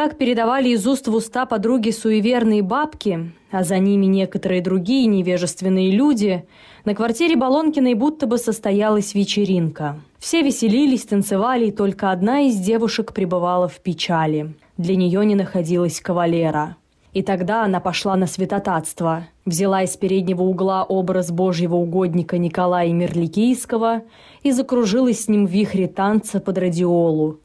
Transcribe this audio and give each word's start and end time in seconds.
Как 0.00 0.16
передавали 0.16 0.70
из 0.70 0.86
уст 0.86 1.08
в 1.08 1.14
уста 1.14 1.44
подруги 1.44 1.90
суеверные 1.90 2.62
бабки, 2.62 3.32
а 3.50 3.64
за 3.64 3.78
ними 3.78 4.06
некоторые 4.06 4.62
другие 4.62 5.04
невежественные 5.04 5.90
люди, 5.90 6.46
на 6.86 6.94
квартире 6.94 7.36
Балонкиной 7.36 7.92
будто 7.92 8.26
бы 8.26 8.38
состоялась 8.38 9.12
вечеринка. 9.12 10.00
Все 10.18 10.40
веселились, 10.40 11.04
танцевали, 11.04 11.66
и 11.66 11.70
только 11.70 12.12
одна 12.12 12.40
из 12.40 12.56
девушек 12.56 13.12
пребывала 13.12 13.68
в 13.68 13.78
печали. 13.80 14.54
Для 14.78 14.96
нее 14.96 15.22
не 15.26 15.34
находилось 15.34 16.00
кавалера. 16.00 16.78
И 17.12 17.22
тогда 17.22 17.62
она 17.62 17.78
пошла 17.78 18.16
на 18.16 18.26
святотатство, 18.26 19.26
взяла 19.44 19.82
из 19.82 19.98
переднего 19.98 20.44
угла 20.44 20.82
образ 20.82 21.30
божьего 21.30 21.76
угодника 21.76 22.38
Николая 22.38 22.90
Мерликийского 22.90 24.04
и 24.42 24.50
закружилась 24.50 25.24
с 25.24 25.28
ним 25.28 25.46
в 25.46 25.50
вихре 25.50 25.88
танца 25.88 26.40
под 26.40 26.56
радиолу. 26.56 27.40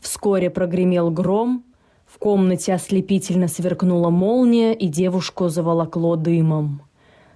Вскоре 0.00 0.50
прогремел 0.50 1.12
гром– 1.12 1.62
комнате 2.20 2.74
ослепительно 2.74 3.48
сверкнула 3.48 4.10
молния, 4.10 4.72
и 4.74 4.86
девушку 4.86 5.48
заволокло 5.48 6.14
дымом. 6.14 6.82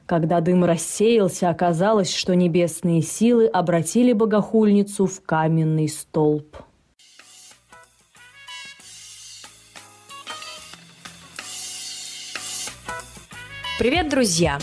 Когда 0.06 0.41
дым 0.41 0.64
рассеялся, 0.64 1.48
оказалось, 1.48 2.14
что 2.14 2.36
небесные 2.36 3.00
силы 3.02 3.46
обратили 3.46 4.12
богохульницу 4.12 5.06
в 5.06 5.22
каменный 5.22 5.88
столб. 5.88 6.58
Привет, 13.78 14.08
друзья! 14.08 14.58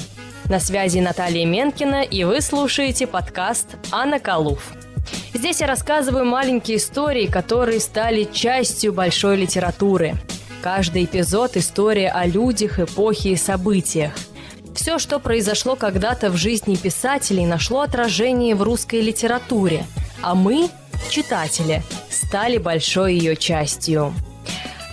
На 0.47 0.59
связи 0.59 0.99
Наталья 0.99 1.45
Менкина, 1.45 2.03
и 2.03 2.23
вы 2.23 2.41
слушаете 2.41 3.07
подкаст 3.07 3.77
«Анна 3.91 4.19
Калуф». 4.19 4.80
Здесь 5.33 5.61
я 5.61 5.67
рассказываю 5.67 6.25
маленькие 6.25 6.77
истории, 6.77 7.27
которые 7.27 7.79
стали 7.79 8.27
частью 8.31 8.93
большой 8.93 9.37
литературы. 9.37 10.15
Каждый 10.61 11.05
эпизод– 11.05 11.55
история 11.57 12.09
о 12.09 12.25
людях, 12.25 12.79
эпохе 12.79 13.31
и 13.31 13.35
событиях. 13.35 14.13
Все, 14.75 14.99
что 14.99 15.19
произошло 15.19 15.75
когда-то 15.75 16.29
в 16.29 16.37
жизни 16.37 16.75
писателей, 16.75 17.45
нашло 17.45 17.81
отражение 17.81 18.55
в 18.55 18.61
русской 18.61 19.01
литературе, 19.01 19.85
а 20.21 20.35
мы, 20.35 20.69
читатели, 21.09 21.83
стали 22.09 22.57
большой 22.57 23.15
ее 23.15 23.35
частью. 23.35 24.13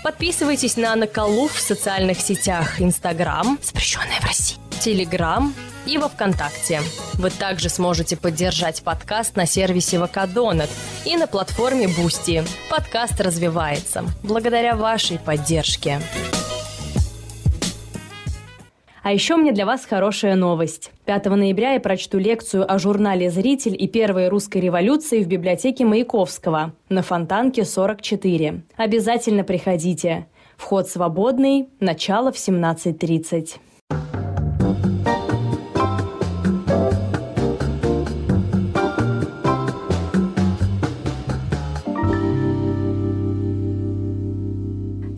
Подписывайтесь 0.02 0.76
на 0.76 0.96
Наколу 0.96 1.48
в 1.48 1.60
социальных 1.60 2.20
сетях 2.20 2.80
Инстаграм, 2.80 3.58
запрещенная 3.62 4.20
в 4.20 4.24
России, 4.24 4.56
Телеграм 4.80 5.54
и 5.88 5.96
во 5.96 6.08
Вконтакте. 6.08 6.80
Вы 7.14 7.30
также 7.30 7.70
сможете 7.70 8.16
поддержать 8.16 8.82
подкаст 8.82 9.36
на 9.36 9.46
сервисе 9.46 9.98
Вакадонат 9.98 10.68
и 11.06 11.16
на 11.16 11.26
платформе 11.26 11.88
Boosty. 11.88 12.44
Подкаст 12.70 13.20
развивается 13.20 14.04
благодаря 14.22 14.76
вашей 14.76 15.18
поддержке. 15.18 16.00
А 19.02 19.12
еще 19.12 19.36
мне 19.36 19.52
для 19.52 19.64
вас 19.64 19.86
хорошая 19.86 20.34
новость. 20.34 20.92
5 21.06 21.26
ноября 21.26 21.72
я 21.72 21.80
прочту 21.80 22.18
лекцию 22.18 22.70
о 22.70 22.78
журнале 22.78 23.30
«Зритель» 23.30 23.74
и 23.82 23.88
первой 23.88 24.28
русской 24.28 24.58
революции 24.58 25.22
в 25.22 25.26
библиотеке 25.26 25.86
Маяковского 25.86 26.74
на 26.90 27.02
Фонтанке 27.02 27.64
44. 27.64 28.60
Обязательно 28.76 29.44
приходите. 29.44 30.26
Вход 30.58 30.90
свободный, 30.90 31.70
начало 31.80 32.32
в 32.32 32.36
17.30. 32.36 33.60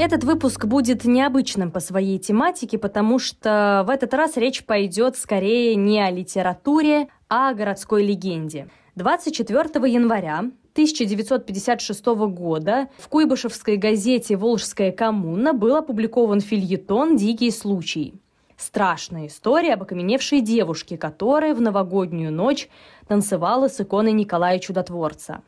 Этот 0.02 0.24
выпуск 0.24 0.64
будет 0.64 1.04
необычным 1.04 1.70
по 1.70 1.78
своей 1.78 2.18
тематике, 2.18 2.78
потому 2.78 3.18
что 3.18 3.84
в 3.86 3.90
этот 3.90 4.14
раз 4.14 4.38
речь 4.38 4.64
пойдет 4.64 5.18
скорее 5.18 5.74
не 5.74 6.00
о 6.00 6.10
литературе, 6.10 7.08
а 7.28 7.50
о 7.50 7.54
городской 7.54 8.02
легенде. 8.02 8.70
24 8.94 9.92
января 9.92 10.38
1956 10.72 12.06
года 12.06 12.88
в 12.96 13.08
Куйбышевской 13.08 13.76
газете 13.76 14.38
«Волжская 14.38 14.90
коммуна» 14.90 15.52
был 15.52 15.76
опубликован 15.76 16.40
фильетон 16.40 17.18
«Дикий 17.18 17.50
случай». 17.50 18.14
Страшная 18.56 19.26
история 19.26 19.74
об 19.74 19.82
окаменевшей 19.82 20.40
девушке, 20.40 20.96
которая 20.96 21.54
в 21.54 21.60
новогоднюю 21.60 22.32
ночь 22.32 22.70
танцевала 23.06 23.68
с 23.68 23.78
иконой 23.78 24.12
Николая 24.12 24.60
Чудотворца. 24.60 25.42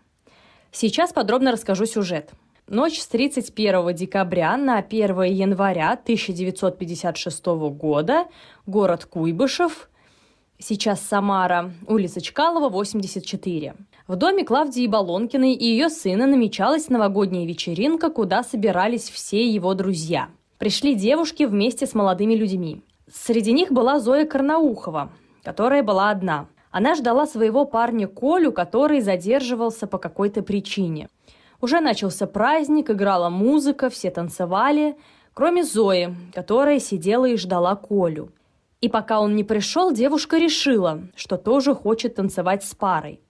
Сейчас 0.72 1.10
подробно 1.14 1.52
расскажу 1.52 1.86
сюжет– 1.86 2.32
Ночь 2.72 3.00
с 3.00 3.06
31 3.06 3.94
декабря 3.94 4.56
на 4.56 4.78
1 4.78 5.24
января 5.24 5.90
1956 5.90 7.44
года, 7.68 8.28
город 8.64 9.04
Куйбышев, 9.04 9.90
сейчас 10.58 11.02
Самара, 11.02 11.70
улица 11.86 12.22
Чкалова, 12.22 12.70
84. 12.70 13.74
В 14.08 14.16
доме 14.16 14.46
Клавдии 14.46 14.86
Балонкиной 14.86 15.52
и 15.52 15.66
ее 15.66 15.90
сына 15.90 16.26
намечалась 16.26 16.88
новогодняя 16.88 17.46
вечеринка, 17.46 18.08
куда 18.08 18.42
собирались 18.42 19.10
все 19.10 19.46
его 19.46 19.74
друзья. 19.74 20.30
Пришли 20.56 20.94
девушки 20.94 21.42
вместе 21.42 21.86
с 21.86 21.92
молодыми 21.92 22.32
людьми. 22.32 22.80
Среди 23.12 23.52
них 23.52 23.70
была 23.70 24.00
Зоя 24.00 24.24
Карнаухова, 24.24 25.12
которая 25.42 25.82
была 25.82 26.08
одна. 26.08 26.46
Она 26.70 26.94
ждала 26.94 27.26
своего 27.26 27.66
парня 27.66 28.06
Колю, 28.06 28.50
который 28.50 29.02
задерживался 29.02 29.86
по 29.86 29.98
какой-то 29.98 30.42
причине– 30.42 31.10
уже 31.62 31.80
начался 31.80 32.26
праздник, 32.26 32.90
играла 32.90 33.30
музыка, 33.30 33.88
все 33.88 34.10
танцевали, 34.10 34.96
кроме 35.32 35.64
Зои, 35.64 36.14
которая 36.34 36.80
сидела 36.80 37.24
и 37.24 37.36
ждала 37.36 37.76
Колю. 37.76 38.30
И 38.80 38.88
пока 38.88 39.20
он 39.20 39.36
не 39.36 39.44
пришел, 39.44 39.92
девушка 39.92 40.38
решила, 40.38 41.04
что 41.14 41.38
тоже 41.38 41.74
хочет 41.74 42.16
танцевать 42.16 42.64
с 42.64 42.74
парой. 42.74 43.20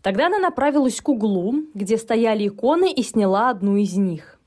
Тогда 0.00 0.26
она 0.26 0.38
направилась 0.38 1.00
к 1.00 1.08
углу, 1.08 1.52
где 1.74 1.98
стояли 1.98 2.46
иконы, 2.46 2.90
и 2.90 3.02
сняла 3.02 3.50
одну 3.50 3.76
из 3.76 3.96
них. 3.96 4.38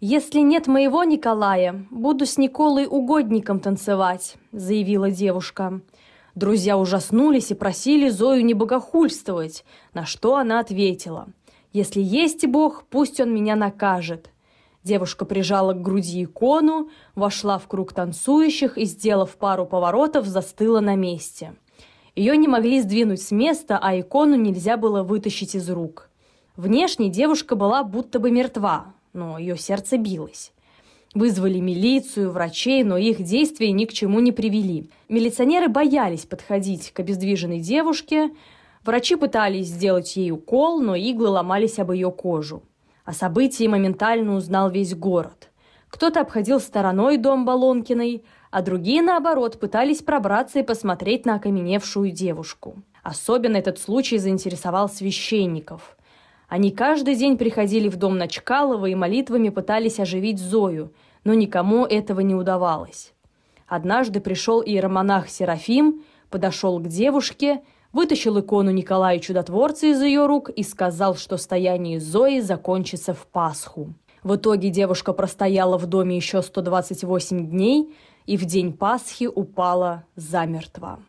«Если 0.00 0.40
нет 0.40 0.66
моего 0.66 1.04
Николая, 1.04 1.86
буду 1.90 2.26
с 2.26 2.36
Николой 2.36 2.86
угодником 2.86 3.60
танцевать»,– 3.60 4.34
заявила 4.52 5.10
девушка. 5.10 5.80
Друзья 6.34 6.78
ужаснулись 6.78 7.50
и 7.50 7.54
просили 7.54 8.08
Зою 8.08 8.44
не 8.44 8.54
богохульствовать, 8.54 9.64
на 9.94 10.04
что 10.04 10.36
она 10.36 10.58
ответила– 10.58 11.28
если 11.72 12.00
есть 12.00 12.46
Бог, 12.46 12.84
пусть 12.90 13.20
Он 13.20 13.34
меня 13.34 13.56
накажет. 13.56 14.30
Девушка 14.82 15.24
прижала 15.24 15.74
к 15.74 15.82
груди 15.82 16.24
икону, 16.24 16.90
вошла 17.14 17.58
в 17.58 17.68
круг 17.68 17.92
танцующих 17.92 18.78
и, 18.78 18.84
сделав 18.84 19.36
пару 19.36 19.66
поворотов, 19.66 20.26
застыла 20.26 20.80
на 20.80 20.94
месте. 20.94 21.54
Ее 22.16 22.36
не 22.36 22.48
могли 22.48 22.80
сдвинуть 22.80 23.22
с 23.22 23.30
места, 23.30 23.78
а 23.80 23.98
икону 23.98 24.36
нельзя 24.36 24.76
было 24.76 25.02
вытащить 25.02 25.54
из 25.54 25.68
рук. 25.70 26.08
Внешне 26.56 27.08
девушка 27.08 27.56
была 27.56 27.84
будто 27.84 28.18
бы 28.18 28.30
мертва, 28.30 28.94
но 29.12 29.38
ее 29.38 29.56
сердце 29.56 29.96
билось. 29.98 30.52
Вызвали 31.14 31.58
милицию, 31.58 32.30
врачей, 32.30 32.84
но 32.84 32.96
их 32.96 33.22
действия 33.22 33.72
ни 33.72 33.84
к 33.84 33.92
чему 33.92 34.20
не 34.20 34.30
привели. 34.32 34.88
Милиционеры 35.08 35.68
боялись 35.68 36.24
подходить 36.24 36.92
к 36.92 37.00
обездвиженной 37.00 37.58
девушке, 37.58 38.30
Врачи 38.84 39.16
пытались 39.16 39.68
сделать 39.68 40.16
ей 40.16 40.30
укол, 40.30 40.80
но 40.80 40.94
иглы 40.94 41.28
ломались 41.28 41.78
об 41.78 41.92
ее 41.92 42.10
кожу. 42.10 42.62
О 43.04 43.12
событии 43.12 43.66
моментально 43.66 44.34
узнал 44.34 44.70
весь 44.70 44.94
город. 44.94 45.50
Кто-то 45.88 46.20
обходил 46.20 46.60
стороной 46.60 47.18
дом 47.18 47.44
Балонкиной, 47.44 48.24
а 48.50 48.62
другие, 48.62 49.02
наоборот, 49.02 49.60
пытались 49.60 50.02
пробраться 50.02 50.60
и 50.60 50.62
посмотреть 50.62 51.26
на 51.26 51.34
окаменевшую 51.34 52.10
девушку. 52.10 52.76
Особенно 53.02 53.56
этот 53.56 53.78
случай 53.78 54.16
заинтересовал 54.16 54.88
священников. 54.88 55.96
Они 56.48 56.70
каждый 56.70 57.16
день 57.16 57.36
приходили 57.36 57.88
в 57.88 57.96
дом 57.96 58.16
Начкалова 58.16 58.86
и 58.86 58.94
молитвами 58.94 59.50
пытались 59.50 60.00
оживить 60.00 60.38
Зою, 60.38 60.92
но 61.24 61.34
никому 61.34 61.84
этого 61.84 62.20
не 62.20 62.34
удавалось. 62.34 63.12
Однажды 63.66 64.20
пришел 64.20 64.62
иеромонах 64.62 65.28
Серафим, 65.28 66.02
подошел 66.30 66.78
к 66.78 66.88
девушке– 66.88 67.62
вытащил 67.92 68.38
икону 68.40 68.70
Николая 68.70 69.18
Чудотворца 69.18 69.86
из 69.86 70.02
ее 70.02 70.26
рук 70.26 70.50
и 70.50 70.62
сказал, 70.62 71.16
что 71.16 71.36
стояние 71.36 72.00
Зои 72.00 72.40
закончится 72.40 73.14
в 73.14 73.26
Пасху. 73.26 73.94
В 74.22 74.36
итоге 74.36 74.70
девушка 74.70 75.12
простояла 75.12 75.78
в 75.78 75.86
доме 75.86 76.16
еще 76.16 76.42
128 76.42 77.48
дней 77.48 77.94
и 78.26 78.36
в 78.36 78.44
день 78.44 78.72
Пасхи 78.72 79.24
упала 79.24 80.04
замертво. 80.14 81.00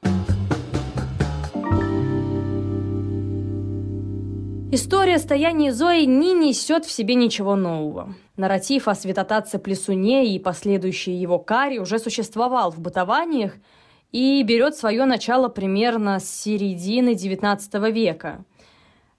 История 4.74 5.20
стояния 5.20 5.74
Зои 5.74 6.06
не 6.06 6.34
несет 6.34 6.86
в 6.86 6.92
себе 6.92 7.16
ничего 7.16 7.58
нового. 7.58 8.16
Нарратив 8.38 8.88
о 8.88 8.96
святотатце 8.96 9.60
Плесуне 9.60 10.34
и 10.34 10.40
последующей 10.40 11.12
его 11.12 11.40
каре 11.40 11.82
уже 11.82 12.00
существовал 12.00 12.72
в 12.72 12.80
бытованиях– 12.80 13.54
и 14.12 14.44
берет 14.44 14.76
свое 14.76 15.06
начало 15.06 15.48
примерно 15.48 16.20
с 16.20 16.30
середины 16.30 17.14
XIX 17.14 17.92
века. 17.92 18.44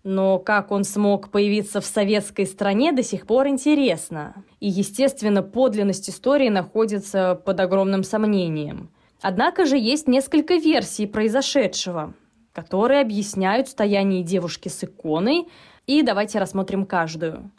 Но 0.04 0.38
как 0.38 0.72
он 0.72 0.84
смог 0.84 1.30
появиться 1.30 1.80
в 1.80 1.86
советской 1.86 2.44
стране, 2.44 2.92
до 2.92 3.02
сих 3.02 3.26
пор 3.26 3.46
интересно. 3.46 4.34
И, 4.58 4.68
естественно, 4.68 5.42
подлинность 5.42 6.10
истории 6.10 6.48
находится 6.48 7.40
под 7.44 7.60
огромным 7.60 8.02
сомнением. 8.02 8.90
Однако 9.20 9.64
же 9.64 9.78
есть 9.78 10.08
несколько 10.08 10.54
версий 10.54 11.06
произошедшего, 11.06 12.14
которые 12.52 13.00
объясняют 13.00 13.68
стояние 13.68 14.24
девушки 14.24 14.68
с 14.68 14.82
иконой, 14.82 15.46
и 15.86 16.02
давайте 16.02 16.40
рассмотрим 16.40 16.84
каждую. 16.84 17.50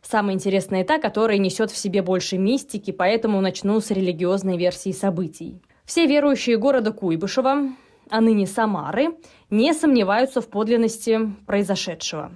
Самая 0.00 0.34
интересная 0.34 0.84
та, 0.84 0.98
которая 0.98 1.36
несет 1.38 1.70
в 1.70 1.76
себе 1.76 2.02
больше 2.02 2.38
мистики, 2.38 2.90
поэтому 2.90 3.40
начну 3.42 3.80
с 3.80 3.90
религиозной 3.90 4.56
версии 4.56 4.92
событий. 4.92 5.60
Все 5.84 6.06
верующие 6.06 6.56
города 6.56 6.92
Куйбышева, 6.92 7.68
а 8.08 8.20
ныне 8.20 8.46
Самары, 8.46 9.16
не 9.50 9.74
сомневаются 9.74 10.40
в 10.40 10.48
подлинности 10.48 11.20
произошедшего. 11.46 12.32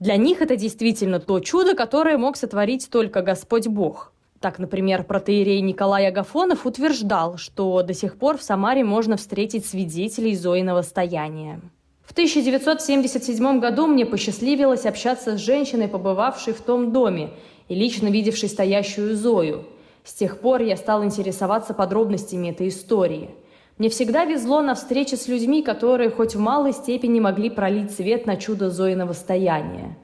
Для 0.00 0.16
них 0.16 0.42
это 0.42 0.56
действительно 0.56 1.20
то 1.20 1.40
чудо, 1.40 1.74
которое 1.74 2.18
мог 2.18 2.36
сотворить 2.36 2.90
только 2.90 3.22
Господь 3.22 3.68
Бог. 3.68 4.12
Так, 4.40 4.58
например, 4.58 5.04
протеерей 5.04 5.60
Николай 5.60 6.08
Агафонов 6.08 6.66
утверждал, 6.66 7.38
что 7.38 7.82
до 7.82 7.94
сих 7.94 8.18
пор 8.18 8.36
в 8.36 8.42
Самаре 8.42 8.84
можно 8.84 9.16
встретить 9.16 9.64
свидетелей 9.64 10.34
Зоиного 10.34 10.82
стояния. 10.82 11.60
В 12.04 12.12
1977 12.12 13.60
году 13.60 13.86
мне 13.86 14.04
посчастливилось 14.04 14.86
общаться 14.86 15.36
с 15.36 15.40
женщиной, 15.40 15.88
побывавшей 15.88 16.52
в 16.52 16.60
том 16.60 16.92
доме 16.92 17.30
и 17.68 17.74
лично 17.74 18.08
видевшей 18.08 18.48
стоящую 18.48 19.16
Зою. 19.16 19.64
С 20.06 20.14
тех 20.14 20.40
пор 20.40 20.62
я 20.62 20.78
стал 20.78 21.04
интересоваться 21.04 21.74
подробностями 21.74 22.48
этой 22.48 22.68
истории– 22.68 23.34
мне 23.78 23.90
всегда 23.90 24.24
везло 24.24 24.62
на 24.62 24.74
встречи 24.74 25.16
с 25.16 25.28
людьми, 25.28 25.62
которые 25.62 26.08
хоть 26.08 26.34
в 26.34 26.40
малой 26.40 26.72
степени 26.72 27.20
могли 27.20 27.50
пролить 27.50 27.94
свет 27.94 28.24
на 28.24 28.36
чудо 28.36 28.70
Зоиного 28.70 29.12
стояния. 29.12 29.98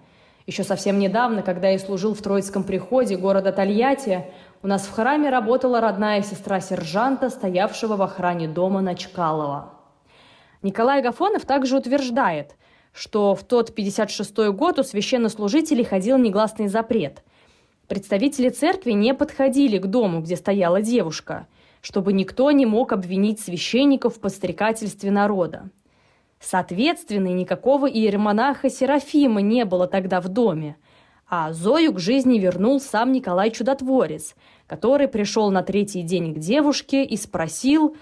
Еще 0.46 0.62
совсем 0.62 0.99
недавно, 0.99 1.43
когда 1.43 1.70
я 1.70 1.78
служил 1.78 2.12
в 2.14 2.20
Троицком 2.20 2.64
приходе 2.64 3.16
города 3.16 3.50
Тольятти, 3.50 4.26
у 4.62 4.66
нас 4.66 4.82
в 4.82 4.93
храме 4.93 5.31
работала 5.31 5.81
родная 5.81 6.20
сестра 6.20 6.60
сержанта, 6.60 7.31
стоявшего 7.31 7.96
в 7.96 8.02
охране 8.02 8.46
дома 8.46 8.82
Начкалова. 8.82 9.72
Николай 10.60 11.00
Агафонов 11.00 11.46
также 11.46 11.78
утверждает, 11.78 12.56
что 12.93 13.34
в 13.34 13.43
тот 13.43 13.70
56-й 13.70 14.52
год 14.52 14.81
у 14.81 14.82
священнослужителей 14.82 15.84
ходил 15.84 16.19
негласный 16.19 16.69
запрет. 16.69 17.22
Представители 17.92 18.48
церкви 18.48 18.92
не 18.92 19.12
подходили 19.12 19.76
к 19.76 19.86
дому, 19.86 20.22
где 20.22 20.36
стояла 20.36 20.80
девушка– 20.80 21.46
чтобы 21.82 22.12
никто 22.12 22.50
не 22.52 22.64
мог 22.64 22.92
обвинить 22.92 23.40
священников 23.40 24.16
в 24.16 24.20
подстрекательстве 24.20 25.10
народа. 25.10 25.68
Соответственно, 26.40 27.28
никакого 27.28 27.86
иеромонаха 27.86 28.70
Серафима 28.70 29.42
не 29.42 29.64
было 29.64 29.86
тогда 29.86 30.20
в 30.20 30.28
доме, 30.28 30.76
а 31.28 31.52
Зою 31.52 31.92
к 31.92 31.98
жизни 31.98 32.38
вернул 32.38 32.80
сам 32.80 33.12
Николай 33.12 33.50
Чудотворец, 33.50 34.36
который 34.66 35.08
пришел 35.08 35.50
на 35.50 35.62
третий 35.62 36.02
день 36.02 36.34
к 36.34 36.38
девушке 36.38 37.04
и 37.04 37.16
спросил, 37.16 37.96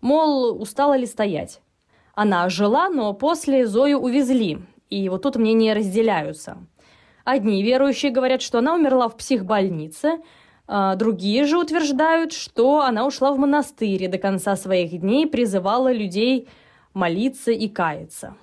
мол, 0.00 0.60
устала 0.60 0.96
ли 0.96 1.06
стоять. 1.06 1.60
Она 2.14 2.48
жила, 2.48 2.88
но 2.88 3.12
после 3.12 3.66
Зою 3.66 3.98
увезли, 3.98 4.58
и 4.90 5.08
вот 5.08 5.22
тут 5.22 5.36
мнения 5.36 5.74
разделяются. 5.74 6.58
Одни 7.24 7.62
верующие 7.62 8.12
говорят, 8.12 8.42
что 8.42 8.58
она 8.58 8.74
умерла 8.74 9.08
в 9.08 9.16
психбольнице– 9.16 10.18
а, 10.66 10.94
другие 10.94 11.44
же 11.44 11.58
утверждают, 11.58 12.32
что 12.32 12.80
она 12.80 13.06
ушла 13.06 13.32
в 13.32 13.38
монастырь 13.38 14.02
и 14.02 14.08
до 14.08 14.18
конца 14.18 14.56
своих 14.56 14.98
дней 14.98 15.26
призывала 15.26 15.92
людей 15.92 16.48
молиться 16.94 17.50
и 17.50 17.68
каяться. 17.68 18.34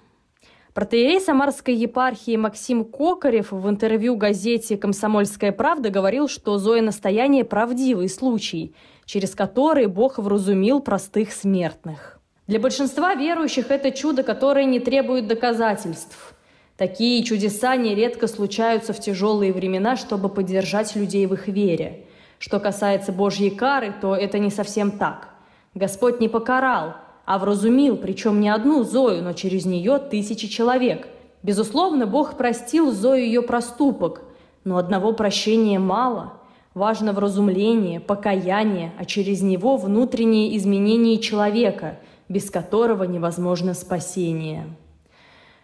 Протеерей 0.74 1.20
Самарской 1.20 1.74
епархии 1.74 2.38
Максим 2.38 2.86
Кокарев 2.86 3.52
в 3.52 3.68
интервью 3.68 4.16
газете 4.16 4.78
«Комсомольская 4.78 5.52
правда» 5.52 5.90
говорил, 5.90 6.30
что 6.30 6.58
Зоя 6.60 6.82
настояние– 6.82 7.44
правдивый 7.46 8.08
случай, 8.08 8.74
через 9.06 9.36
который 9.36 9.88
Бог 9.88 10.18
вразумил 10.18 10.80
простых 10.80 11.34
смертных. 11.34 12.20
Для 12.48 12.60
большинства 12.60 13.16
верующих 13.16 13.70
это 13.70 13.92
чудо, 13.92 14.24
которое 14.24 14.64
не 14.64 14.80
требует 14.80 15.28
доказательств. 15.28 16.36
Такие 16.82 17.24
чудеса 17.24 17.76
нередко 17.76 18.26
случаются 18.26 18.92
в 18.92 19.00
тяжелые 19.00 19.54
времена, 19.54 19.96
чтобы 19.96 20.30
поддержать 20.30 20.96
людей 20.96 21.28
в 21.28 21.34
их 21.36 21.48
вере– 21.48 22.06
что 22.42 22.60
касается 22.60 23.12
Божьей 23.12 23.52
кары, 23.52 23.94
то 24.02 24.16
это 24.16 24.40
не 24.40 24.50
совсем 24.50 24.90
так. 24.90 25.30
Господь 25.76 26.20
не 26.20 26.28
покарал, 26.28 26.96
а 27.24 27.38
вразумил, 27.38 27.98
причем 27.98 28.42
не 28.42 28.50
одну 28.50 28.84
Зою, 28.84 29.22
но 29.22 29.34
через 29.34 29.68
нее 29.68 30.00
тысячи 30.00 30.48
человек. 30.48 31.08
Безусловно, 31.44 32.08
Бог 32.08 32.38
простил 32.38 32.92
Зою 32.92 33.24
ее 33.24 33.44
проступок, 33.44 34.24
но 34.64 34.78
одного 34.78 35.14
прощения 35.14 35.78
мало. 35.78 36.34
Важно 36.74 37.14
вразумление, 37.14 38.00
покаяние, 38.00 38.92
а 38.98 39.06
через 39.06 39.44
него 39.44 39.78
внутреннее 39.78 40.58
изменение 40.58 41.20
человека, 41.20 42.00
без 42.28 42.50
которого 42.50 43.04
невозможно 43.04 43.76
спасение. 43.76 44.66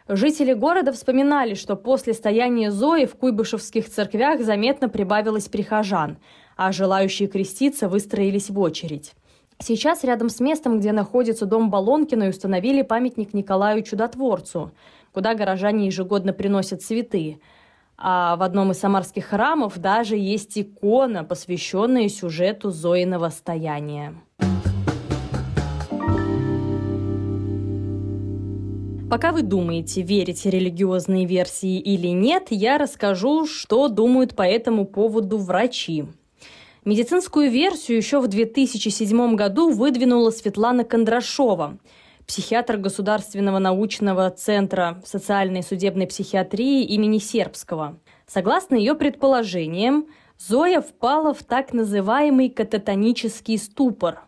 Жители 0.09 0.53
города 0.53 0.93
вспоминали, 0.93 1.53
что 1.53 1.75
после 1.75 2.13
стояния 2.13 2.71
Зои 2.71 3.05
в 3.05 3.15
куйбышевских 3.15 3.89
церквях 3.89 4.41
заметно 4.41 4.87
прибавилось 4.87 5.49
прихожан, 5.49 6.17
а 6.55 6.71
желающие 6.71 7.27
креститься 7.27 7.89
выстроились 7.89 8.49
в 8.49 8.57
очередь. 8.57 9.13
Сейчас 9.59 10.05
рядом 10.05 10.29
с 10.29 10.39
местом, 10.39 10.79
где 10.79 10.93
находится 10.93 11.45
дом 11.45 11.69
Балонкина, 11.69 12.29
установили 12.29 12.83
памятник 12.83 13.33
Николаю 13.33 13.81
Чудотворцу, 13.81 14.71
куда 15.11 15.33
горожане 15.33 15.87
ежегодно 15.87 16.31
приносят 16.31 16.81
цветы. 16.81 17.41
А 17.97 18.37
в 18.37 18.43
одном 18.43 18.71
из 18.71 18.79
самарских 18.79 19.25
храмов 19.25 19.77
даже 19.77 20.15
есть 20.15 20.57
икона, 20.57 21.25
посвященная 21.25 22.07
сюжету 22.07 22.69
Зоиного 22.69 23.29
стояния. 23.29 24.13
Пока 29.09 29.31
вы 29.31 29.41
думаете, 29.41 30.01
верить 30.01 30.45
религиозные 30.45 31.25
версии 31.25 31.79
или 31.79 32.07
нет, 32.07 32.47
я 32.49 32.77
расскажу, 32.77 33.47
что 33.47 33.87
думают 33.87 34.35
по 34.35 34.41
этому 34.41 34.85
поводу 34.85 35.37
врачи. 35.37 36.05
Медицинскую 36.83 37.49
версию 37.49 37.97
еще 37.97 38.19
в 38.19 38.27
2007 38.27 39.35
году 39.35 39.71
выдвинула 39.71 40.29
Светлана 40.31 40.83
Кондрашова, 40.83 41.77
психиатр 42.27 42.75
Государственного 42.75 43.59
научного 43.59 44.29
центра 44.29 45.01
социальной 45.05 45.61
и 45.61 45.63
судебной 45.63 46.07
психиатрии 46.07 46.83
имени 46.83 47.19
Сербского. 47.19 47.97
Согласно 48.27 48.75
ее 48.75 48.93
предположениям, 48.93 50.07
Зоя 50.37 50.81
впала 50.81 51.33
в 51.33 51.43
так 51.43 51.71
называемый 51.71 52.49
кататонический 52.49 53.57
ступор– 53.57 54.19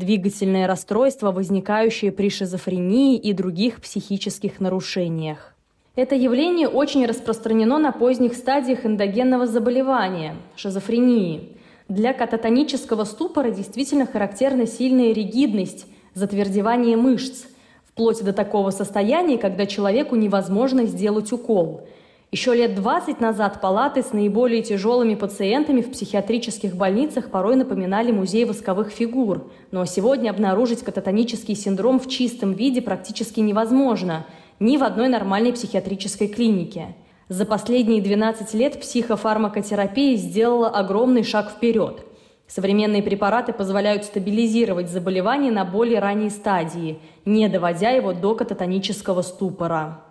двигательное 0.00 0.66
расстройство, 0.66 1.30
возникающее 1.30 2.10
при 2.10 2.28
шизофрении 2.28 3.16
и 3.16 3.32
других 3.32 3.80
психических 3.80 4.58
нарушениях. 4.58 5.54
Это 5.94 6.16
явление 6.16 6.66
очень 6.66 7.06
распространено 7.06 7.78
на 7.78 7.92
поздних 7.92 8.34
стадиях 8.34 8.84
эндогенного 8.84 9.46
заболевания– 9.46 10.34
шизофрении– 10.56 11.52
для 11.90 12.12
кататонического 12.12 13.02
ступора 13.02 13.50
действительно 13.50 14.06
характерна 14.06 14.68
сильная 14.68 15.12
ригидность, 15.12 15.86
затвердевание 16.14 16.96
мышц, 16.96 17.46
вплоть 17.84 18.22
до 18.22 18.32
такого 18.32 18.70
состояния, 18.70 19.38
когда 19.38 19.66
человеку 19.66 20.14
невозможно 20.14 20.86
сделать 20.86 21.32
укол. 21.32 21.88
Еще 22.32 22.54
лет 22.54 22.76
20 22.76 23.20
назад 23.20 23.60
палаты 23.60 24.04
с 24.04 24.12
наиболее 24.12 24.62
тяжелыми 24.62 25.16
пациентами 25.16 25.80
в 25.80 25.90
психиатрических 25.90 26.76
больницах 26.76 27.28
порой 27.28 27.56
напоминали 27.56 28.12
музей 28.12 28.44
восковых 28.44 28.90
фигур. 28.90 29.50
Но 29.72 29.84
сегодня 29.84 30.30
обнаружить 30.30 30.84
кататонический 30.84 31.56
синдром 31.56 31.98
в 31.98 32.08
чистом 32.08 32.52
виде 32.52 32.82
практически 32.82 33.40
невозможно 33.40 34.26
ни 34.60 34.76
в 34.76 34.84
одной 34.84 35.08
нормальной 35.08 35.52
психиатрической 35.52 36.28
клинике. 36.28 36.94
За 37.28 37.44
последние 37.44 38.00
12 38.00 38.54
лет 38.54 38.80
психофармакотерапия 38.80 40.16
сделала 40.16 40.68
огромный 40.68 41.24
шаг 41.24 41.50
вперед. 41.50 42.04
Современные 42.46 43.02
препараты 43.02 43.52
позволяют 43.52 44.04
стабилизировать 44.04 44.88
заболевание 44.88 45.50
на 45.50 45.64
более 45.64 45.98
ранней 45.98 46.30
стадии, 46.30 47.00
не 47.24 47.48
доводя 47.48 47.90
его 47.90 48.12
до 48.12 48.36
кататонического 48.36 49.22
ступора. 49.22 50.04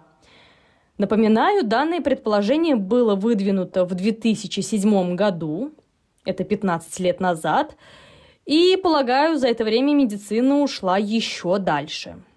Напоминаю, 1.00 1.63
данное 1.63 2.01
предположение 2.01 2.75
было 2.75 3.15
выдвинуто 3.15 3.86
в 3.86 3.96
2007 3.96 5.15
году, 5.15 5.72
это 6.25 6.44
15 6.44 7.00
лет 7.00 7.20
назад, 7.20 7.75
и, 8.46 8.77
полагаю, 8.84 9.38
за 9.38 9.48
это 9.48 9.63
время 9.63 9.96
медицина 9.96 10.62
ушла 10.62 10.98
еще 11.00 11.58
дальше– 11.58 12.22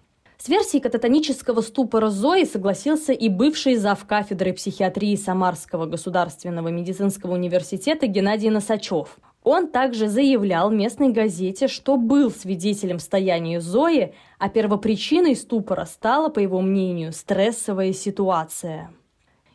с 0.43 0.49
версией 0.49 0.81
кататонического 0.81 1.61
ступора 1.61 2.09
Зои 2.09 2.43
согласился 2.43 3.13
и 3.13 3.29
бывший 3.29 3.77
зав. 3.77 4.05
кафедры 4.05 4.51
психиатрии 4.51 5.15
Самарского 5.15 5.85
государственного 5.85 6.67
медицинского 6.67 7.35
университета 7.35 8.07
Геннадий 8.07 8.49
Носачев. 8.49 9.19
Он 9.43 9.67
также 9.67 10.07
заявлял 10.07 10.71
местной 10.71 11.09
газете, 11.09 11.67
что 11.67 11.97
был 11.97 12.31
свидетелем 12.31 12.99
стояния 12.99 13.59
Зои, 13.59 14.13
а 14.39 14.49
первопричиной 14.49 15.35
ступора 15.35 15.85
стала, 15.85 16.29
по 16.29 16.39
его 16.39 16.61
мнению, 16.61 17.11
стрессовая 17.11 17.91
ситуация. 17.91 18.89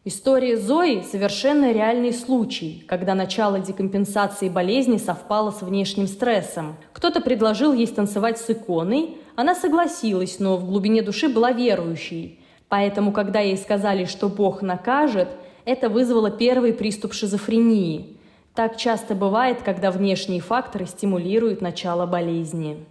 История 0.04 0.56
Зои– 0.58 1.02
совершенно 1.10 1.72
реальный 1.72 2.12
случай, 2.12 2.84
когда 2.86 3.14
начало 3.14 3.60
декомпенсации 3.60 4.48
болезни 4.48 4.98
совпало 4.98 5.50
с 5.50 5.62
внешним 5.62 6.06
стрессом. 6.06 6.76
Кто-то 6.92 7.20
предложил 7.20 7.72
ей 7.72 7.86
танцевать 7.86 8.38
с 8.38 8.48
иконой, 8.50 9.16
она 9.36 9.54
согласилась, 9.54 10.38
но 10.38 10.56
в 10.56 10.66
глубине 10.66 11.02
души 11.02 11.28
была 11.28 11.52
верующей. 11.52 12.40
Поэтому, 12.68 13.12
когда 13.12 13.40
ей 13.40 13.56
сказали, 13.56 14.04
что 14.04 14.28
Бог 14.28 14.62
накажет, 14.62 15.28
это 15.64 15.88
вызвало 15.88 16.30
первый 16.30 16.72
приступ 16.72 17.12
шизофрении. 17.12 18.17
Так 18.58 18.76
часто 18.76 19.14
бывает, 19.14 19.62
когда 19.62 19.92
внешние 19.92 20.40
факторы 20.40 20.84
стимулируют 20.86 21.60
начало 21.60 22.06
болезни. 22.06 22.84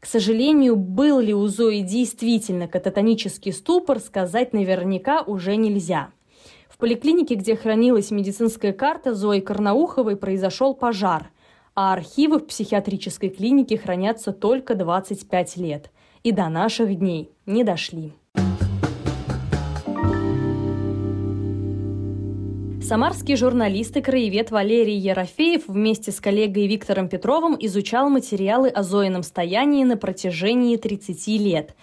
К 0.00 0.04
сожалению, 0.04 0.76
был 0.76 1.18
ли 1.18 1.32
у 1.32 1.46
Зои 1.46 1.80
действительно 1.80 2.68
кататонический 2.68 3.54
ступор, 3.54 4.00
сказать 4.00 4.52
наверняка 4.52 5.22
уже 5.22 5.56
нельзя– 5.56 6.10
в 6.68 6.76
поликлинике, 6.76 7.36
где 7.36 7.56
хранилась 7.56 8.10
медицинская 8.10 8.74
карта 8.74 9.14
Зои 9.14 9.40
Карнауховой, 9.40 10.14
произошел 10.14 10.74
пожар, 10.74 11.30
а 11.74 11.94
архивы 11.94 12.38
в 12.38 12.46
психиатрической 12.46 13.30
клинике 13.30 13.78
хранятся 13.78 14.30
только 14.30 14.74
25 14.74 15.56
лет. 15.56 15.90
И 16.22 16.32
до 16.32 16.50
наших 16.50 16.94
дней 16.98 17.30
не 17.46 17.64
дошли. 17.64 18.12
Самарский 22.86 23.34
журналист 23.34 23.96
и 23.96 24.00
краевед 24.00 24.52
Валерий 24.52 24.96
Ерофеев 24.96 25.66
вместе 25.66 26.12
с 26.12 26.20
коллегой 26.20 26.68
Виктором 26.68 27.08
Петровым 27.08 27.56
изучал 27.58 28.08
материалы 28.08 28.68
о 28.68 28.84
Зоином 28.84 29.24
стоянии 29.24 29.82
на 29.82 29.96
протяжении 29.96 30.76
30 30.76 31.26
лет 31.40 31.74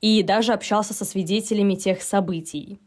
и 0.00 0.20
даже 0.24 0.52
общался 0.52 0.94
со 0.94 1.04
свидетелями 1.04 1.76
тех 1.76 2.02
событий. 2.02 2.80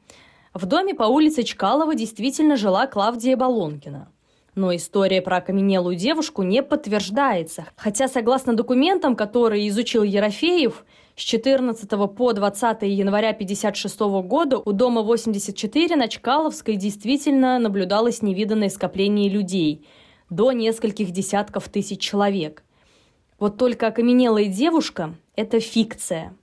В 0.53 0.65
доме 0.65 0.93
по 0.93 1.03
улице 1.03 1.43
Чкалова 1.43 1.95
действительно 1.95 2.57
жила 2.57 2.87
Клавдия 2.87 3.37
Балонкина. 3.37 4.11
Но 4.53 4.75
история 4.75 5.21
про 5.21 5.37
окаменелую 5.37 5.95
девушку 5.95 6.43
не 6.43 6.61
подтверждается, 6.61 7.67
хотя, 7.77 8.09
согласно 8.09 8.53
документам, 8.53 9.15
которые 9.15 9.69
изучил 9.69 10.03
Ерофеев, 10.03 10.83
с 11.21 11.23
14 11.23 11.87
по 12.15 12.33
20 12.33 12.81
января 12.81 13.29
1956 13.29 13.99
года 14.27 14.57
у 14.57 14.71
дома 14.71 15.03
84 15.03 15.95
на 15.95 16.07
Чкаловской 16.07 16.77
действительно 16.77 17.59
наблюдалось 17.59 18.23
невиданное 18.23 18.69
скопление 18.69 19.29
людей– 19.29 19.85
до 20.31 20.51
нескольких 20.51 21.11
десятков 21.11 21.69
тысяч 21.69 21.99
человек. 21.99 22.63
Вот 23.37 23.57
только 23.57 23.85
окаменелая 23.87 24.45
девушка– 24.45 25.13
это 25.35 25.59
фикция. 25.59 26.33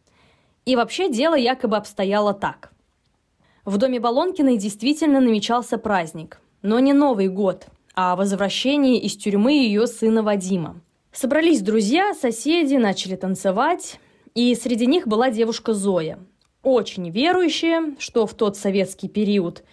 И 0.64 0.76
вообще 0.76 1.10
дело 1.10 1.34
якобы 1.34 1.76
обстояло 1.76 2.32
так– 2.32 2.70
в 3.64 3.78
доме 3.78 3.98
Балонкиной 3.98 4.58
действительно 4.58 5.18
намечался 5.18 5.76
праздник. 5.76 6.40
Но 6.62 6.78
не 6.78 6.92
Новый 6.92 7.26
год, 7.26 7.66
а 7.96 8.14
возвращение 8.14 8.98
из 9.00 9.16
тюрьмы 9.16 9.54
ее 9.54 9.88
сына 9.88 10.22
Вадима. 10.22 10.80
Собрались 11.10 11.62
друзья, 11.62 12.14
соседи, 12.14 12.76
начали 12.76 13.16
танцевать, 13.16 13.98
и 14.38 14.54
среди 14.54 14.86
них 14.86 15.08
была 15.08 15.30
девушка 15.30 15.74
Зоя. 15.74 16.20
Очень 16.62 17.10
верующая, 17.10 17.96
что 17.98 18.24
в 18.24 18.34
тот 18.34 18.56
советский 18.56 19.08
период, 19.08 19.64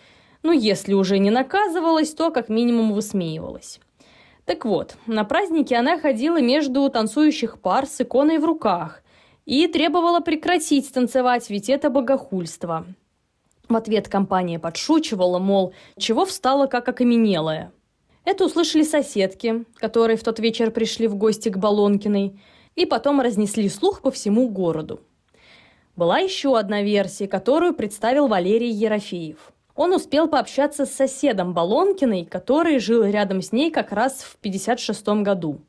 ну, 0.42 0.52
если 0.52 0.94
уже 0.94 1.20
не 1.20 1.30
наказывалась, 1.30 2.16
то 2.16 2.32
как 2.32 2.50
минимум 2.50 2.94
высмеивалась. 2.94 3.80
Так 4.44 4.66
вот, 4.66 4.98
на 5.06 5.24
празднике 5.24 5.76
она 5.76 6.00
ходила 6.00 6.42
между 6.42 6.90
танцующих 6.90 7.60
пар 7.62 7.86
с 7.86 8.02
иконой 8.02 8.40
в 8.40 8.46
руках 8.46 9.04
и 9.46 9.68
требовала 9.68 10.20
прекратить 10.20 10.92
танцевать, 10.92 11.48
ведь 11.52 11.70
это 11.70 11.92
богохульство. 11.92 12.88
В 13.70 13.76
ответ 13.76 14.08
компания 14.08 14.58
подшучивала, 14.58 15.38
мол, 15.38 15.76
чего 16.00 16.26
встала 16.26 16.66
как 16.66 16.90
окаменелая. 16.90 17.72
Это 18.24 18.46
услышали 18.46 18.82
соседки, 18.82 19.64
которые 19.76 20.18
в 20.18 20.24
тот 20.24 20.40
вечер 20.40 20.72
пришли 20.72 21.06
в 21.06 21.16
гости 21.16 21.50
к 21.50 21.58
Балонкиной, 21.58 22.40
и 22.76 22.86
потом 22.86 23.22
разнесли 23.22 23.70
слух 23.70 24.02
по 24.02 24.12
всему 24.12 24.50
городу. 24.50 25.00
Была 25.96 26.20
еще 26.20 26.58
одна 26.58 26.82
версия, 26.82 27.28
которую 27.28 27.74
представил 27.74 28.28
Валерий 28.28 28.72
Ерофеев. 28.72 29.54
Он 29.76 29.94
успел 29.94 30.28
пообщаться 30.28 30.86
с 30.86 30.92
соседом 30.92 31.54
Балонкиной, 31.54 32.26
который 32.26 32.80
жил 32.80 33.04
рядом 33.04 33.42
с 33.42 33.52
ней 33.52 33.72
как 33.72 33.92
раз 33.92 34.24
в 34.24 34.38
1956 34.40 35.24
году. 35.24 35.62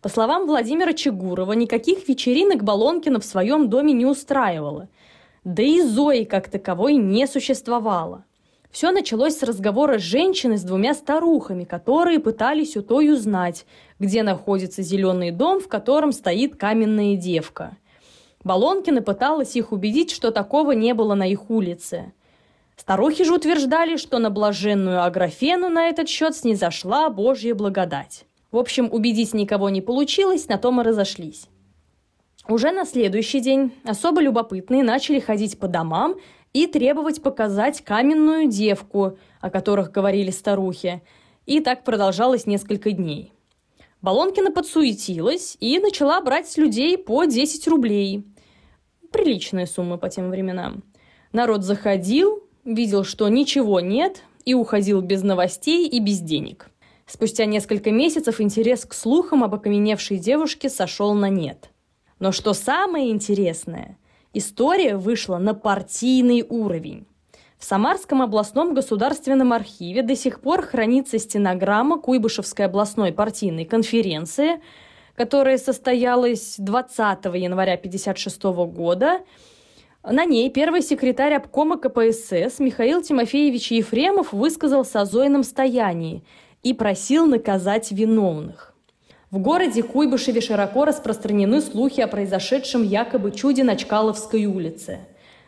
По 0.00 0.08
словам 0.08 0.46
Владимира 0.46 0.92
Чегурова, 0.92 1.52
никаких 1.52 2.08
вечеринок 2.08 2.62
Балонкина 2.62 3.20
в 3.20 3.24
своем 3.24 3.68
доме 3.68 3.92
не 3.92 4.06
устраивала– 4.06 4.88
да 5.44 5.62
и 5.62 5.82
Зои 5.82 6.24
как 6.24 6.48
таковой 6.48 6.94
не 6.94 7.26
существовало. 7.26 8.24
Все 8.74 8.90
началось 8.90 9.38
с 9.38 9.42
разговора 9.44 9.98
женщины 9.98 10.58
с 10.58 10.64
двумя 10.64 10.94
старухами, 10.94 11.62
которые 11.62 12.18
пытались 12.18 12.76
у 12.76 12.82
той 12.82 13.12
узнать, 13.12 13.66
где 14.00 14.24
находится 14.24 14.82
зеленый 14.82 15.30
дом, 15.30 15.60
в 15.60 15.68
котором 15.68 16.10
стоит 16.10 16.56
каменная 16.56 17.14
девка. 17.14 17.76
Балонкина 18.42 19.00
пыталась 19.00 19.54
их 19.54 19.70
убедить, 19.70 20.10
что 20.10 20.32
такого 20.32 20.72
не 20.72 20.92
было 20.92 21.14
на 21.14 21.24
их 21.24 21.50
улице. 21.50 22.14
Старухи 22.76 23.22
же 23.22 23.34
утверждали, 23.34 23.96
что 23.96 24.18
на 24.18 24.28
блаженную 24.28 25.04
Аграфену 25.04 25.68
на 25.68 25.86
этот 25.86 26.08
счет 26.08 26.34
снизошла 26.34 27.10
Божья 27.10 27.54
благодать. 27.54 28.24
В 28.50 28.56
общем, 28.56 28.88
убедить 28.90 29.34
никого 29.34 29.68
не 29.68 29.82
получилось, 29.82 30.48
на 30.48 30.58
том 30.58 30.80
и 30.80 30.84
разошлись. 30.84 31.46
Уже 32.48 32.72
на 32.72 32.84
следующий 32.84 33.38
день 33.38 33.72
особо 33.84 34.20
любопытные 34.20 34.82
начали 34.82 35.20
ходить 35.20 35.60
по 35.60 35.68
домам 35.68 36.16
и 36.54 36.66
требовать 36.66 37.22
показать 37.22 37.82
каменную 37.82 38.48
девку, 38.48 39.18
о 39.42 39.50
которых 39.50 39.90
говорили 39.90 40.30
старухи. 40.30 41.02
И 41.44 41.60
так 41.60 41.84
продолжалось 41.84 42.46
несколько 42.46 42.92
дней. 42.92 43.34
Балонкина 44.00 44.50
подсуетилась 44.50 45.58
и 45.60 45.78
начала 45.78 46.22
брать 46.22 46.48
с 46.48 46.56
людей 46.56 46.96
по 46.96 47.26
10 47.26 47.68
рублей. 47.68 48.24
Приличная 49.12 49.66
сумма 49.66 49.98
по 49.98 50.08
тем 50.08 50.30
временам. 50.30 50.82
Народ 51.32 51.62
заходил, 51.64 52.42
видел, 52.64 53.04
что 53.04 53.28
ничего 53.28 53.80
нет, 53.80 54.22
и 54.46 54.54
уходил 54.54 55.02
без 55.02 55.22
новостей 55.22 55.86
и 55.86 56.00
без 56.00 56.20
денег. 56.20 56.70
Спустя 57.04 57.44
несколько 57.44 57.90
месяцев 57.90 58.40
интерес 58.40 58.86
к 58.86 58.94
слухам 58.94 59.44
об 59.44 59.54
окаменевшей 59.54 60.16
девушке 60.16 60.70
сошел 60.70 61.12
на 61.12 61.28
нет– 61.28 61.68
но 62.18 62.32
что 62.32 62.54
самое 62.54 63.10
интересное, 63.10 63.98
история 64.34 64.96
вышла 64.96 65.38
на 65.38 65.54
партийный 65.54 66.44
уровень. 66.46 67.06
В 67.58 67.64
Самарском 67.64 68.20
областном 68.20 68.74
государственном 68.74 69.52
архиве 69.52 70.02
до 70.02 70.14
сих 70.14 70.40
пор 70.40 70.62
хранится 70.62 71.18
стенограмма 71.18 71.98
Куйбышевской 71.98 72.66
областной 72.66 73.12
партийной 73.12 73.64
конференции, 73.64 74.60
которая 75.16 75.56
состоялась 75.56 76.56
20 76.58 77.24
января 77.24 77.74
1956 77.74 78.42
года. 78.74 79.20
На 80.02 80.26
ней 80.26 80.50
первый 80.50 80.82
секретарь 80.82 81.34
обкома 81.34 81.78
КПСС 81.78 82.58
Михаил 82.58 83.00
Тимофеевич 83.00 83.70
Ефремов 83.70 84.34
высказался 84.34 85.00
о 85.00 85.06
Зоином 85.06 85.42
стоянии 85.44 86.22
и 86.62 86.74
просил 86.74 87.24
наказать 87.24 87.92
виновных. 87.92 88.73
В 89.34 89.40
городе 89.40 89.82
Куйбышеве 89.82 90.40
широко 90.40 90.84
распространены 90.84 91.60
слухи 91.60 92.00
о 92.00 92.06
произошедшем 92.06 92.84
якобы 92.84 93.32
чуде 93.32 93.64
на 93.64 93.74
Чкаловской 93.74 94.46
улице. 94.46 95.00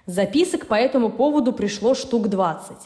Записок 0.07 0.67
по 0.67 0.75
этому 0.75 1.09
поводу 1.09 1.53
пришло 1.53 1.95
штук 1.95 2.27
20. 2.27 2.79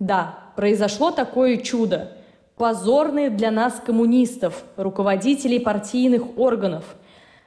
Да, 0.00 0.40
произошло 0.56 1.12
такое 1.12 1.58
чудо. 1.58 2.16
Позорное 2.56 3.30
для 3.30 3.52
нас 3.52 3.80
коммунистов, 3.86 4.64
руководителей 4.76 5.60
партийных 5.60 6.36
органов. 6.36 6.96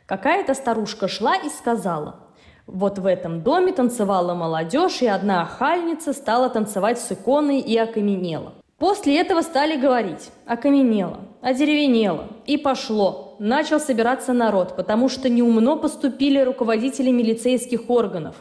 Какая-то 0.05 0.53
старушка 0.53 1.10
шла 1.10 1.36
и 1.36 1.50
сказала, 1.50 2.22
вот 2.67 3.00
в 3.00 3.05
этом 3.05 3.41
доме 3.41 3.74
танцевала 3.74 4.33
молодежь, 4.33 5.01
и 5.01 5.07
одна 5.07 5.41
охальница 5.41 6.13
стала 6.13 6.48
танцевать 6.48 7.00
с 7.00 7.12
иконой 7.12 7.60
и 7.60 7.77
окаменела. 7.77 8.53
После 8.83 9.17
этого 9.17 9.43
стали 9.43 9.77
говорить 9.77 10.29
«окаменело», 10.45 11.21
«одеревенело» 11.41 12.27
и 12.45 12.57
пошло. 12.57 13.37
Начал 13.39 13.79
собираться 13.79 14.33
народ, 14.33 14.75
потому 14.75 15.07
что 15.07 15.29
неумно 15.29 15.77
поступили 15.77 16.39
руководители 16.39 17.09
милицейских 17.09 17.89
органов. 17.89 18.35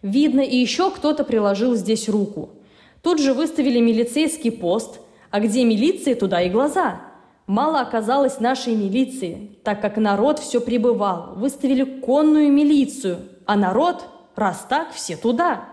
Видно, 0.00 0.42
и 0.42 0.56
еще 0.56 0.92
кто-то 0.92 1.24
приложил 1.24 1.74
здесь 1.74 2.08
руку. 2.08 2.50
Тут 3.02 3.18
же 3.18 3.34
выставили 3.34 3.80
милицейский 3.80 4.52
пост, 4.52 5.00
а 5.32 5.40
где 5.40 5.64
милиция, 5.64 6.14
туда 6.14 6.40
и 6.40 6.50
глаза. 6.50 7.00
Мало 7.48 7.80
оказалось 7.80 8.38
нашей 8.38 8.76
милиции, 8.76 9.58
так 9.64 9.80
как 9.82 9.96
народ 9.96 10.38
все 10.38 10.60
прибывал. 10.60 11.32
Выставили 11.34 11.82
конную 11.82 12.52
милицию, 12.52 13.22
а 13.44 13.56
народ, 13.56 14.04
раз 14.36 14.64
так, 14.70 14.92
все 14.92 15.16
туда. 15.16 15.64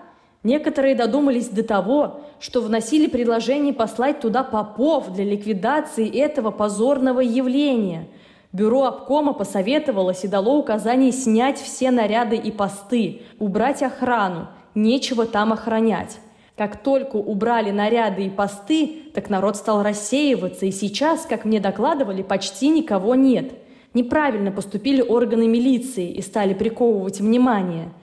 Некоторые 0.47 0.95
додумались 0.95 1.49
до 1.49 1.61
того, 1.61 2.21
что 2.39 2.61
вносили 2.61 3.07
предложение 3.07 3.73
послать 3.73 4.21
туда 4.21 4.45
попов 4.45 5.11
для 5.11 5.25
ликвидации 5.25 6.09
этого 6.17 6.51
позорного 6.51 7.19
явления. 7.19 8.07
Бюро 8.53 8.85
обкома 8.85 9.33
посоветовалось 9.33 10.23
и 10.23 10.29
дало 10.29 10.57
указание 10.57 11.11
снять 11.11 11.59
все 11.59 11.91
наряды 11.91 12.37
и 12.37 12.49
посты, 12.49 13.23
убрать 13.39 13.83
охрану, 13.83 14.47
нечего 14.73 15.25
там 15.25 15.51
охранять. 15.51 16.17
Как 16.55 16.81
только 16.81 17.17
убрали 17.17 17.71
наряды 17.71 18.27
и 18.27 18.29
посты, 18.29 19.01
так 19.13 19.29
народ 19.29 19.57
стал 19.57 19.83
рассеиваться, 19.83 20.65
и 20.65 20.71
сейчас, 20.71 21.25
как 21.25 21.43
мне 21.43 21.59
докладывали, 21.59 22.21
почти 22.21 22.69
никого 22.69 23.15
нет. 23.15 23.51
Неправильно 23.93 24.53
поступили 24.53 25.01
органы 25.01 25.45
милиции 25.45 26.09
и 26.09 26.21
стали 26.21 26.53
приковывать 26.53 27.19
внимание– 27.19 27.91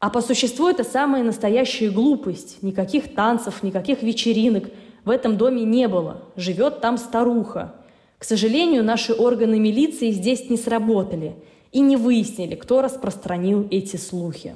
а 0.00 0.10
по 0.10 0.20
существу 0.20 0.68
это 0.68 0.84
самая 0.84 1.24
настоящая 1.24 1.90
глупость. 1.90 2.62
Никаких 2.62 3.14
танцев, 3.14 3.62
никаких 3.62 4.02
вечеринок 4.02 4.70
в 5.04 5.10
этом 5.10 5.36
доме 5.36 5.64
не 5.64 5.88
было. 5.88 6.22
Живет 6.36 6.80
там 6.80 6.98
старуха. 6.98 7.74
К 8.18 8.24
сожалению, 8.24 8.84
наши 8.84 9.12
органы 9.12 9.58
милиции 9.58 10.10
здесь 10.10 10.48
не 10.50 10.56
сработали 10.56 11.36
и 11.72 11.80
не 11.80 11.96
выяснили, 11.96 12.54
кто 12.54 12.80
распространил 12.80 13.66
эти 13.70 13.96
слухи. 13.96 14.54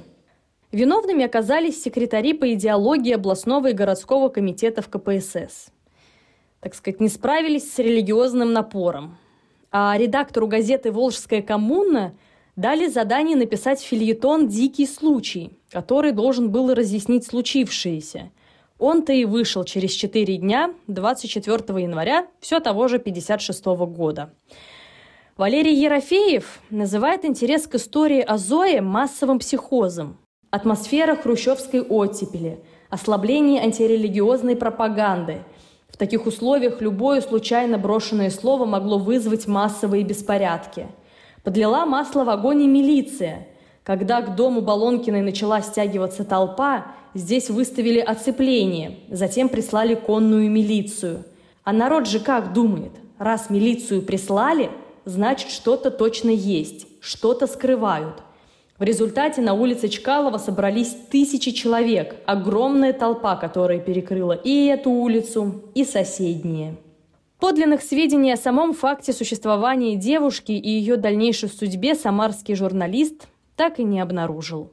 Виновными 0.71 1.23
оказались 1.23 1.83
секретари 1.83 2.33
по 2.33 2.51
идеологии 2.53 3.13
областного 3.13 3.69
и 3.69 3.73
городского 3.73 4.29
комитетов 4.29 4.89
КПСС. 4.89 5.67
Так 6.61 6.73
сказать, 6.73 6.99
не 6.99 7.09
справились 7.09 7.71
с 7.71 7.79
религиозным 7.79 8.53
напором. 8.53 9.17
А 9.71 9.95
редактору 9.97 10.47
газеты 10.47 10.91
«Волжская 10.91 11.41
коммуна» 11.41 12.15
дали 12.55 12.87
задание 12.87 13.35
написать 13.35 13.81
фильетон 13.81 14.47
«Дикий 14.47 14.85
случай», 14.85 15.51
который 15.71 16.11
должен 16.11 16.51
был 16.51 16.73
разъяснить 16.73 17.25
случившееся. 17.25 18.31
Он-то 18.77 19.13
и 19.13 19.25
вышел 19.25 19.63
через 19.63 19.91
4 19.91 20.37
дня, 20.37 20.73
24 20.87 21.81
января, 21.81 22.27
все 22.39 22.59
того 22.59 22.87
же 22.87 22.99
56 22.99 23.65
года. 23.65 24.33
Валерий 25.37 25.75
Ерофеев 25.75 26.59
называет 26.69 27.25
интерес 27.25 27.65
к 27.65 27.75
истории 27.75 28.21
о 28.21 28.37
Зое 28.37 28.81
массовым 28.81 29.39
психозом. 29.39 30.17
Атмосфера 30.51 31.15
хрущевской 31.15 31.81
оттепели, 31.81 32.63
ослабление 32.89 33.63
антирелигиозной 33.63 34.55
пропаганды. 34.55 35.41
В 35.89 35.97
таких 35.97 36.27
условиях 36.27 36.81
любое 36.81 37.21
случайно 37.21 37.79
брошенное 37.79 38.29
слово 38.29 38.65
могло 38.65 38.99
вызвать 38.99 39.47
массовые 39.47 40.03
беспорядки– 40.03 40.87
Подлила 41.43 41.85
масло 41.85 42.23
в 42.23 42.29
огонь 42.29 42.63
и 42.63 42.67
милиция. 42.67 43.47
Когда 43.83 44.21
к 44.21 44.35
дому 44.35 44.61
Балонкиной 44.61 45.21
начала 45.21 45.61
стягиваться 45.61 46.23
толпа, 46.23 46.87
здесь 47.13 47.49
выставили 47.49 47.99
оцепление, 47.99 48.99
затем 49.09 49.49
прислали 49.49 49.93
конную 49.93 50.49
милицию. 50.49 51.25
А 51.65 51.73
народ 51.73 52.07
же 52.07 52.21
как 52.21 52.53
думает? 52.53 52.91
Раз 53.19 53.49
милицию 53.49 54.03
прислали, 54.03 54.69
значит 55.03 55.51
что-то 55.51 55.91
точно 55.91 56.29
есть, 56.29 56.87
что-то 57.01 57.45
скрывают. 57.45 58.23
В 58.79 58.83
результате 58.83 59.41
на 59.41 59.53
улице 59.53 59.89
Чкалова 59.89 60.37
собрались 60.37 60.95
тысячи 61.11 61.51
человек, 61.51 62.15
огромная 62.25 62.93
толпа, 62.93 63.35
которая 63.35 63.79
перекрыла 63.79 64.33
и 64.33 64.65
эту 64.65 64.91
улицу, 64.91 65.61
и 65.75 65.83
соседние. 65.83 66.77
Подлинных 67.43 67.81
сведений 67.81 68.31
о 68.31 68.37
самом 68.37 68.71
факте 68.71 69.11
существования 69.11 69.97
девушки 69.97 70.53
и 70.53 70.69
ее 70.69 70.95
дальнейшей 70.95 71.49
судьбе 71.49 71.93
самарский 71.93 72.55
журналист 72.55 73.27
так 73.57 73.79
и 73.79 73.83
не 73.83 73.99
обнаружил. 73.99 74.71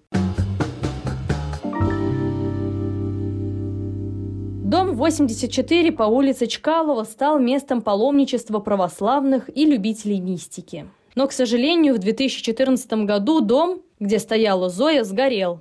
Дом 4.62 4.94
84 4.94 5.90
по 5.90 6.04
улице 6.04 6.46
Чкалова 6.46 7.02
стал 7.02 7.40
местом 7.40 7.82
паломничества 7.82 8.60
православных 8.60 9.50
и 9.52 9.64
любителей 9.64 10.20
мистики. 10.20 10.86
Но, 11.16 11.26
к 11.26 11.32
сожалению, 11.32 11.96
в 11.96 11.98
2014 11.98 12.92
году 13.04 13.40
дом, 13.40 13.82
где 13.98 14.20
стояла 14.20 14.70
Зоя, 14.70 15.02
сгорел. 15.02 15.58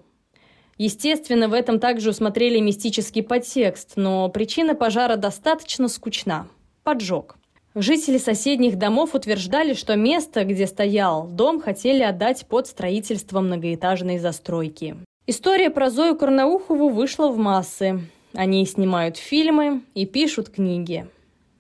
Естественно, 0.77 1.47
в 1.47 1.53
этом 1.53 1.79
также 1.79 2.11
усмотрели 2.11 2.59
мистический 2.59 3.23
подтекст, 3.23 3.93
но 3.95 4.29
причина 4.29 4.75
пожара 4.75 5.15
достаточно 5.15 5.87
скучна– 5.87 6.47
поджог. 6.89 7.37
Жители 7.75 8.17
соседних 8.17 8.75
домов 8.75 9.13
утверждали, 9.13 9.75
что 9.75 9.95
место, 9.95 10.43
где 10.43 10.65
стоял 10.65 11.27
дом, 11.27 11.61
хотели 11.61 12.01
отдать 12.01 12.47
под 12.47 12.65
строительство 12.65 13.41
многоэтажной 13.41 14.17
застройки. 14.17 14.95
История 15.27 15.69
про 15.69 15.91
Зою 15.91 16.15
Корнаухову 16.15 16.89
вышла 16.89 17.27
в 17.27 17.37
массы. 17.37 17.99
Они 18.33 18.65
снимают 18.65 19.17
фильмы 19.17 19.83
и 19.93 20.07
пишут 20.07 20.49
книги. 20.49 21.05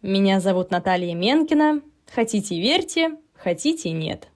Меня 0.01 0.39
зовут 0.39 0.71
Наталья 0.71 1.13
Менкина. 1.13 1.81
Хотите 2.11 2.59
верьте, 2.59 3.11
хотите 3.35 3.91
нет. 3.91 4.29